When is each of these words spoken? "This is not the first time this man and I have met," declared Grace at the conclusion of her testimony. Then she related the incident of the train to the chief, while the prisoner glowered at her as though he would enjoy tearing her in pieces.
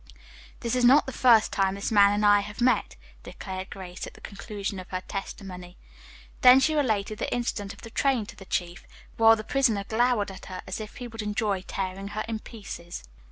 "This 0.61 0.73
is 0.75 0.83
not 0.83 1.05
the 1.05 1.11
first 1.11 1.53
time 1.53 1.75
this 1.75 1.91
man 1.91 2.11
and 2.11 2.25
I 2.25 2.39
have 2.39 2.59
met," 2.59 2.95
declared 3.21 3.69
Grace 3.69 4.07
at 4.07 4.15
the 4.15 4.19
conclusion 4.21 4.79
of 4.79 4.89
her 4.89 5.01
testimony. 5.01 5.77
Then 6.41 6.59
she 6.59 6.73
related 6.73 7.19
the 7.19 7.31
incident 7.31 7.71
of 7.71 7.81
the 7.81 7.91
train 7.91 8.25
to 8.25 8.35
the 8.35 8.45
chief, 8.45 8.87
while 9.17 9.35
the 9.35 9.43
prisoner 9.43 9.83
glowered 9.83 10.31
at 10.31 10.47
her 10.47 10.63
as 10.65 10.79
though 10.79 10.87
he 10.87 11.07
would 11.07 11.21
enjoy 11.21 11.61
tearing 11.61 12.07
her 12.07 12.23
in 12.27 12.39
pieces. 12.39 13.03